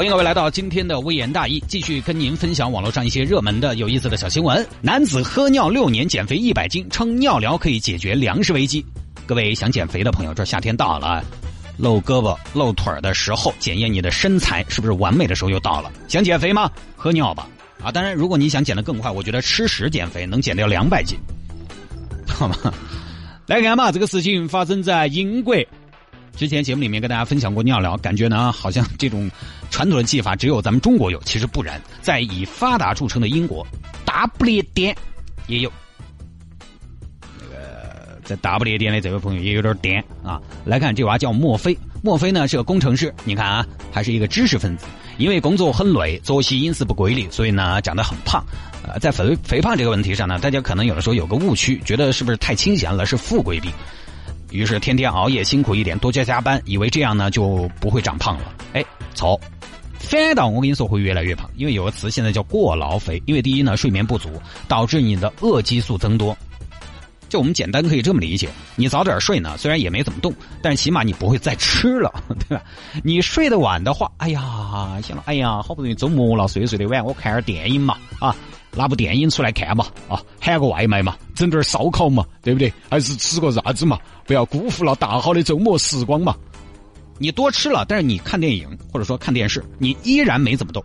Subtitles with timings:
[0.00, 4.66] 欢迎各位来到今天的微言大义，继续跟您分享网络上一些热门的、有意思的小新闻。
[4.80, 8.82] 男子喝尿六年减肥一百斤，称尿疗可以解决粮食危机。
[9.26, 11.22] 各位想减肥的朋友，这夏天到了，
[11.76, 15.92] 露胳膊露腿的时候，检验你的身材是不是完美的时候又到了。
[16.08, 16.70] 想减肥吗？
[16.96, 17.46] 喝尿吧！
[17.82, 21.18] 啊，当然，如果你想减得更快，我觉得吃屎减肥能减掉两百斤，
[22.26, 22.56] 好吗？
[23.44, 25.54] 来看嘛，这个事情发生在英国。
[26.36, 29.30] 之前节目里面跟大家分享过尿疗，感觉呢好像这种
[29.70, 33.66] 传统的技法只有咱们中国有，其实不然，在以发达著称的英国，
[34.04, 34.96] 大不列颠
[35.46, 35.70] 也有。
[37.38, 40.40] 那个在大不列颠的这位朋友也有点颠啊。
[40.64, 44.86] 来看这娃叫墨菲，墨菲呢是个工程师，你看啊，还是一个知识分子。
[45.18, 48.42] 因为工作很累，作息饮食不规律，所以呢长得很胖。
[48.82, 53.70] 呃，在肥肥胖这个问题上呢，大家可能有的时候有个误区，觉得是不是太清闲了，是富贵病。
[54.50, 58.54] 于是天天熬夜辛苦一点，多加加班，以为这样呢就不会长胖了。
[58.72, 58.84] 哎，
[59.14, 59.40] 错，
[59.98, 61.48] 反倒我跟你说会越来越胖。
[61.56, 64.28] 因为有个词现在叫过劳肥，因为第一呢睡眠不足，
[64.68, 66.36] 导致你的恶激素增多。
[67.28, 72.12] 就我们简单可以这么理解，你早点睡呢，虽然也没怎么动，但是起码你不会再吃了，
[72.48, 72.64] 对吧？
[73.04, 78.34] 你睡得晚的话，哎呀，行了，哎呀，好不容易周末了，睡睡得晚，我看点电影嘛，啊。
[78.72, 82.72] 拿部电影出来看嘛，啊，喊个外卖嘛，整点烧烤嘛，对不对？
[82.88, 83.98] 还是吃个啥子嘛？
[84.26, 86.34] 不要辜负了大好的周末时光嘛。
[87.18, 90.82] 你多吃了，但是你看电影或者说看电视，你依然没怎么动，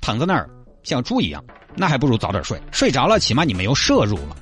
[0.00, 0.48] 躺在那儿
[0.82, 1.44] 像猪一样，
[1.76, 2.60] 那还不如早点睡。
[2.72, 4.36] 睡着了，起码你没有摄入了，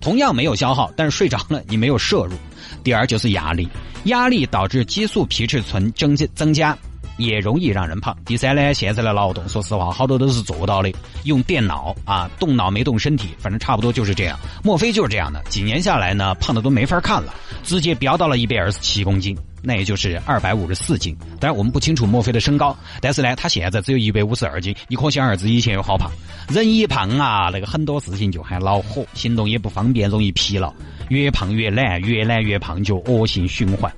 [0.00, 2.36] 同样没有消耗，但是睡着了你没有摄入。
[2.82, 3.68] 第二就是压力，
[4.04, 6.76] 压力导致激素皮质醇增增加。
[7.16, 8.16] 也容易让人胖。
[8.24, 10.92] 第三呢，现在的劳动，说实话，好多都是做到的，
[11.24, 14.38] 用电脑啊，动脑没动身体，反正差不多就是这样。
[14.62, 15.42] 莫非就是这样的？
[15.48, 21.16] 几年下来呢，胖的都没法看了，直接飙到了一百二十七公斤，那也就是二百五十四斤。
[21.40, 26.10] 当然我们不清楚莫非的身高，但是呢，他现在只有一百五十二斤，你可想而知以前有好胖。
[26.48, 30.72] 人一胖啊，那个很多事情就很恼火，行动也不方便，容易疲劳，
[31.08, 33.92] 越胖越懒，越懒越胖，就恶性循环。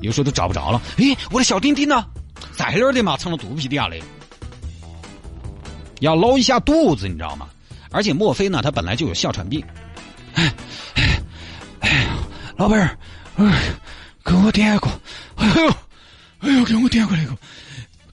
[0.00, 2.04] 有时候都找不着了，诶，我的小丁丁呢？
[2.56, 3.96] 在那儿的嘛，藏到肚皮底下的，
[6.00, 7.48] 要捞一下肚子，你知道吗？
[7.90, 9.64] 而且墨菲呢，他本来就有哮喘病。
[10.34, 10.52] 哎
[10.94, 11.22] 哎
[11.80, 12.06] 哎，
[12.56, 12.98] 老板儿，
[14.24, 14.88] 给我点一个，
[15.36, 15.68] 哎呦
[16.40, 17.36] 哎呦，给我点个那个，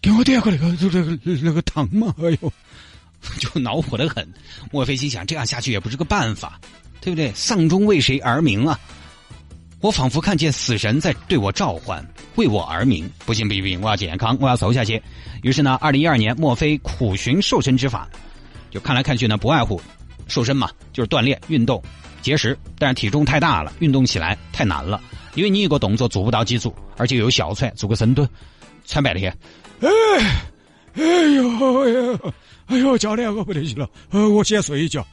[0.02, 2.54] 给我点个那个就那个那个汤嘛，哎呦，
[3.40, 4.28] 就恼火的很。
[4.72, 6.60] 墨菲心想，这样下去也不是个办法，
[7.00, 7.32] 对不对？
[7.34, 8.80] 丧钟为谁而鸣啊？
[9.82, 13.10] 我仿佛看见死神在对我召唤，为我而鸣。
[13.26, 15.02] 不行不行不行，我要健康，我要瘦下去。
[15.42, 18.08] 于是呢，二零一二年，莫非苦寻瘦身之法，
[18.70, 19.82] 就看来看去呢，不外乎
[20.28, 21.82] 瘦身嘛，就是锻炼、运动、
[22.22, 22.56] 节食。
[22.78, 25.02] 但是体重太大了，运动起来太难了，
[25.34, 28.30] 因为你一个动作做不到几组，而且有哮喘，做个深蹲，
[28.86, 29.36] 喘半天。
[29.82, 29.90] 哎，
[30.94, 32.34] 哎呦哎呦，
[32.68, 35.06] 哎呦，教练我不得行了，呃，我先睡一觉，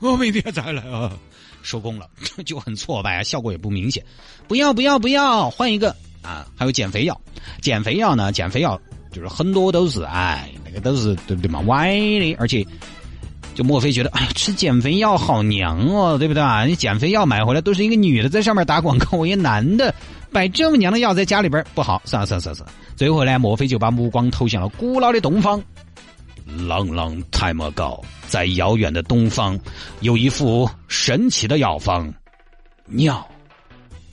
[0.00, 1.12] 我明天再来啊。
[1.60, 2.08] 收工了
[2.46, 4.02] 就很挫败啊，效果也不明显。
[4.46, 6.46] 不要不要不要，换一个啊！
[6.56, 7.20] 还有减肥药，
[7.60, 8.32] 减肥药呢？
[8.32, 8.80] 减肥药
[9.12, 11.60] 就是很多都是哎，那个都是对不对嘛？
[11.66, 12.64] 歪的，而且
[13.54, 16.64] 就莫非觉得哎，吃减肥药好娘哦，对不对啊？
[16.64, 19.92] 你减肥药买回来都是一个女的在上面打广告，我一男的
[20.32, 22.72] 摆这么娘的药在家里边不好，算了算了算了。
[22.96, 25.62] 最后呢，莫非就把目光投向了古老的东方。
[26.56, 29.58] Long long time ago，在遥远的东方，
[30.00, 32.12] 有一副神奇的药方——
[32.88, 33.26] 尿。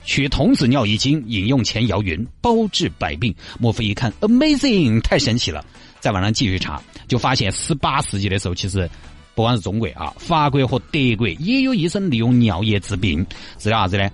[0.04, 3.34] 取童子尿一斤，饮用前摇匀，包治百病。
[3.58, 5.64] 莫非一看，Amazing，太神奇了！
[5.98, 8.88] 在网上继续查，就发现十八世纪的时候，其实
[9.34, 13.26] 不光是中国啊，法国和德国也有医生利用尿液治病，
[13.58, 14.08] 治疗啥子呢？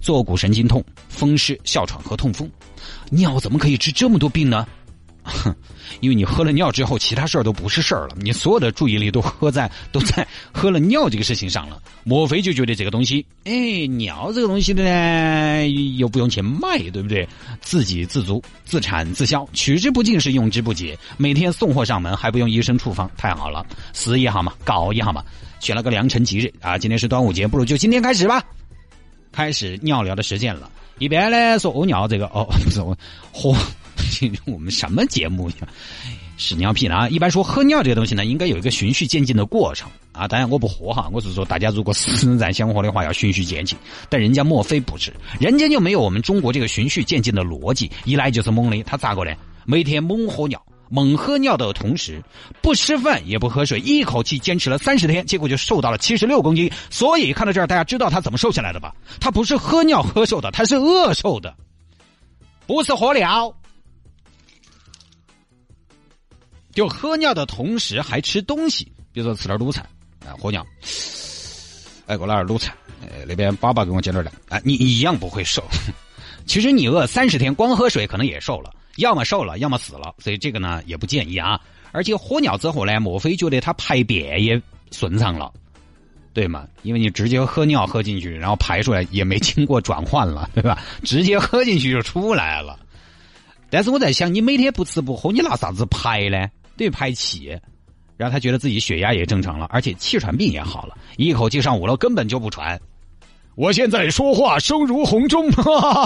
[0.00, 2.48] 坐骨神经痛、风湿、哮喘和痛风。
[3.10, 4.66] 尿怎么可以治这么多病呢？
[5.32, 5.54] 哼，
[6.00, 11.80] 因为你喝了尿之后，其他事儿都不是事儿了，你所有的注意力都喝在 都在喝了尿这个事情上了。
[12.04, 17.26] 莫非就觉得这个东西，哎，尿这个东西呢，又不用钱卖，对不对？
[17.60, 25.24] 自给自足、自产自销，取之不尽是用之不竭，每天送货上门还不用医生处方，太好了，死也好嘛，搞也好嘛。
[25.60, 28.42] 选了个良辰吉日啊，今天是端午节，不如就今天开始吧，
[29.30, 30.68] 开始尿疗的实践了。
[30.98, 32.96] 一般呢说屙尿这个哦，不是我
[33.32, 33.56] 喝。
[34.46, 35.56] 我们什么节目呀？
[36.38, 37.08] 屎尿屁啊！
[37.08, 40.26] 一般说喝尿这个东西呢，应该有一个循序渐进的过程啊。
[40.26, 43.78] 当然我不喝哈，我是说大家如果实在想喝的话，要循序渐进。
[44.08, 48.82] 但人家莫非不是，人家就没有我们中国这个循序渐进的逻辑，一来就是猛的。
[48.82, 49.32] 他咋个呢？
[49.64, 52.20] 每天猛喝尿，猛喝尿的同时
[52.60, 56.68] 不吃饭也不喝水，一口气坚持了三十天，结果就瘦到了七十六公斤。
[56.90, 58.92] 所以看到这儿，大家知道他怎么瘦下来的吧？
[59.20, 61.54] 他不是喝尿喝瘦的，他是饿瘦的，
[62.66, 63.54] 不是喝尿。
[66.72, 69.82] 就喝尿的同时还吃东西，比如说吃点卤菜，
[70.26, 70.66] 啊，喝尿，
[72.06, 75.62] 哎，给我拿点卤菜，哎，那边爸爸给我煎点蛋，啊，你一样不会瘦。
[76.46, 80.14] 其实你饿三十天，光喝水可能也瘦了，要么瘦了，要么死了。
[80.18, 81.60] 所以这个呢也不建议啊。
[81.92, 84.60] 而且喝尿之后呢，莫非觉得他排便也
[84.90, 85.52] 顺畅了，
[86.32, 86.66] 对吗？
[86.82, 90.82] 因为你直接喝尿喝进去，然后排出来也没经过转换了， 对吧？
[91.04, 92.78] 直接喝进去就出来了。
[93.70, 96.48] 但是我在想，你每天不吃不喝，你拿啥子排呢？
[96.82, 97.56] 对拍起，
[98.16, 102.80] 然后他觉得自己血压也正常了，而且气喘病也好了，一口气上五楼根本就不喘。
[103.54, 105.48] 我现在说话声如洪钟，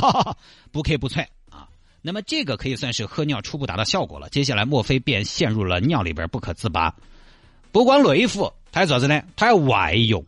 [0.70, 1.66] 不 K 不喘啊。
[2.02, 4.28] 那么这个可以算是喝尿初步达到效果了。
[4.28, 6.94] 接下来莫非便陷入了尿里边不可自拔？
[7.72, 9.22] 不光内服，他还做啥子呢？
[9.34, 10.22] 他还外用。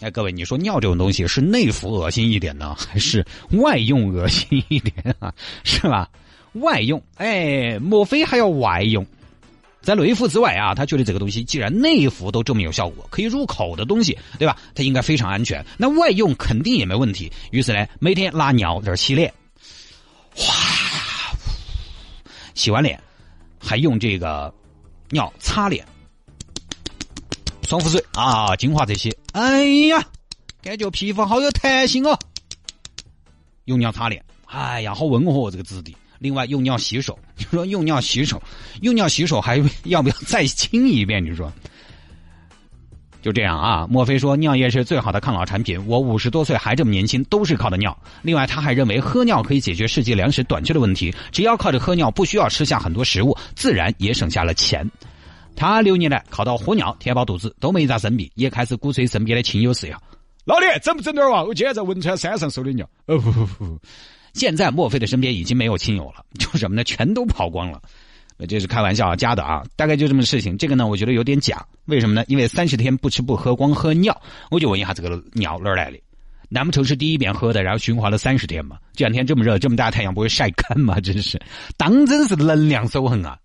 [0.00, 5.32] 哎，各位，你说尿这种东西是内服恶心一点呢，还是外用恶心一点啊？
[5.64, 6.10] 是吧？
[6.54, 9.06] 外用，哎，莫非还要外用？
[9.82, 14.56] 在内服之外啊，他觉得这个东西既然内服都这么有效果，可以入口的东西，对吧？
[14.74, 15.64] 它应该非常安全。
[15.78, 17.32] 那外用肯定也没问题。
[17.50, 19.32] 于是呢，每天拉尿在这洗脸，
[20.34, 20.54] 哗，
[22.54, 23.02] 洗完脸
[23.58, 24.52] 还用这个
[25.08, 25.84] 尿擦脸，
[27.66, 29.10] 爽肤水啊，精华这些。
[29.32, 30.04] 哎呀，
[30.62, 32.18] 感觉皮肤好有弹性哦。
[33.64, 35.96] 用尿擦脸，哎呀，好温和这个质地。
[36.20, 38.40] 另外用尿洗手， 你说用尿洗手，
[38.82, 41.24] 用尿洗手还要不要再清一遍？
[41.24, 41.50] 你说，
[43.22, 43.86] 就这样啊？
[43.90, 45.82] 莫非说尿液是最好的抗老产品？
[45.86, 47.96] 我五十多岁还这么年轻，都是靠的尿。
[48.22, 54.88] 另外他还认为喝尿可以解决世界粮食短缺的问题，只要靠着喝尿，不需要吃下很多食物，自然也省下了钱。
[55.56, 59.98] 他六年来靠到喝尿填饱肚子，都没咋生病，也开始鼓吹身边的亲友事呀。
[60.44, 61.42] 老李，整不整点哇？
[61.42, 62.88] 我今天在汶川山上收的尿。
[63.06, 63.78] 哦不不不。
[64.32, 66.84] 现在墨菲的身边已经没有亲友了， 就什么呢？
[66.84, 67.80] 全都跑光了，
[68.48, 70.56] 这是开玩笑啊，加的啊，大概就这么个事情。
[70.56, 72.24] 这个呢，我觉得有点假，为什么呢？
[72.26, 74.18] 因为三十天不吃不喝，光喝尿，
[74.50, 75.98] 我就问一下这个尿哪儿来的？
[76.48, 78.78] 难不成是第一遍喝的，然后循环了三十天吗？
[78.94, 80.98] 这两天这么热，这么大太阳，不会晒干吗？
[81.00, 81.40] 真是，
[81.76, 83.38] 当真是能量守恒啊！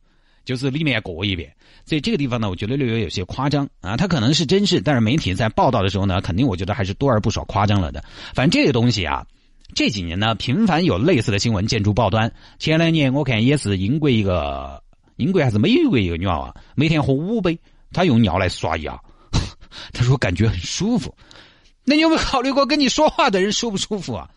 [0.45, 1.51] 就是里面过一遍，
[1.85, 3.97] 所以这个地方呢，我觉得略微有些夸张啊。
[3.97, 8.03] 它可能是真事，但是媒体在报道的时候呢，肯定我觉得还是多而不少夸张了的。
[8.33, 9.25] 反正这个东西啊。
[9.73, 12.31] 这几年呢，频繁有类似的新闻见诸报端。
[12.59, 14.81] 前两年我看也是英国一个
[15.17, 17.57] 英国还是美国一个女娃娃，每天喝五杯，
[17.91, 18.97] 她用尿来刷牙，
[19.91, 21.13] 她说感觉很舒服。
[21.83, 24.29] 那你有没有考虑过跟你说话的人舒不舒服啊？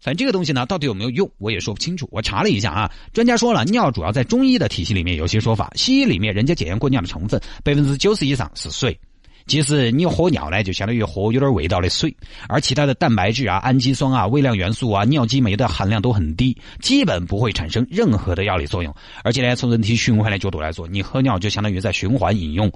[0.00, 2.06] 反正这个东西呢，到底有没有用，我也说不清楚。
[2.12, 8.98] 我查了一下啊，专家说了，尿主要在中医的体系里面有些说法，西医里面人家检验过尿的成分，百分之九十以上是水。
[9.46, 12.16] 其实你喝尿呢，就相当于喝有点味道的水，
[12.48, 18.94] 而其他的蛋白质啊、氨基酸啊、微量元素啊、尿激酶的含量都很低，基本不会产生任何的药理作用。
[19.22, 22.72] 而且呢，从人体循环的角度来说，你喝尿就相当于在循环饮用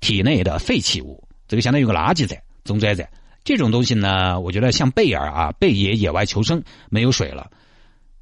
[0.00, 3.08] 体内的废弃物，这个相当于个垃圾站、中转站。
[3.42, 7.50] 这种东西呢，我觉得像贝尔啊，贝爷野外求生没有水了。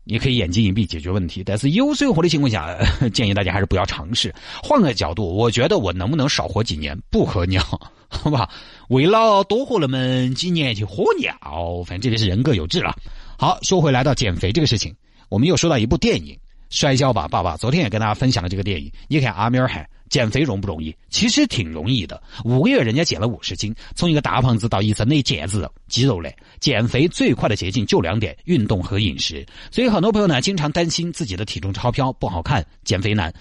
[0.04, 2.76] 你可以眼睛一闭解决问题，但是有水活的情况下，
[3.14, 4.34] 建议大家还是不要尝试。
[4.62, 7.62] 换个角度，我觉得我能不能少活几年不喝尿，
[8.10, 8.50] 好不好？
[8.88, 11.34] 为了多活那么几年去喝尿，
[11.86, 12.94] 反正这个是人各有志了。
[13.38, 14.94] 好，说回来到减肥这个事情，
[15.28, 16.34] 我们又说到一部电影
[16.72, 17.54] 《摔跤吧，爸爸》。
[17.56, 19.88] 昨天也跟大家分享了这个电影，你看阿米尔汗。
[20.08, 20.94] 减肥容不容易？
[21.08, 22.22] 其实挺容易的。
[22.44, 26.36] 五个月人家减了五十斤，从一个大胖子到一身的腱子肌肉嘞。
[26.60, 29.46] 减肥最快的捷径就两点：运动和饮食。
[29.70, 33.32] 所以很多朋友呢，经常担心自己的体重超标不好看，减肥难。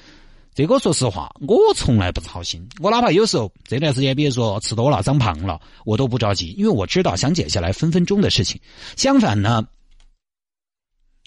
[0.56, 2.66] 这个说实话，我从来不操心。
[2.80, 8.58] 我哪怕有时候这段时间，比如说吃多了长胖了，我都不着急，因为我知道想减下来分分钟的事情。
[8.96, 9.62] 相反呢，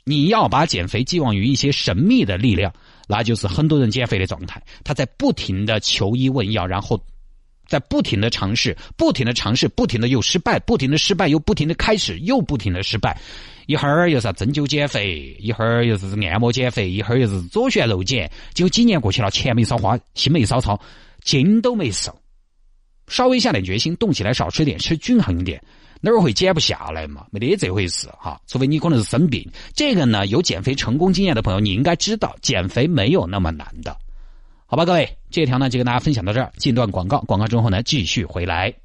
[0.04, 2.72] 你要把减肥寄望于一些神秘的力量。
[3.06, 6.98] 那就是很多人减肥的状态，他在不停的求医问药，然后
[7.66, 13.20] 在不停的尝试，不停的尝试，不停的又失败，不停的失败，又不停的开始，又不停的失败。
[13.66, 18.30] 一会儿又是针灸减肥，一会儿又是按摩减肥，一会儿又是左旋肉碱。
[18.54, 20.80] 结果几年过去了，钱没少花，心没少操，
[21.22, 22.14] 筋都没瘦。
[23.08, 25.62] 稍微下点决心，动起来少吃点，吃均衡一点。
[26.04, 27.24] 哪儿会减不下来嘛？
[27.30, 29.50] 没得这回事哈，除非你可能是生病。
[29.74, 33.96] 这个呢，有减肥成功经验的朋友，你应该知道，减肥没有那么难的。
[34.66, 38.83] 好吧，各位，这条呢就跟大家分享到这儿，进段广告，广告之后呢继续回来。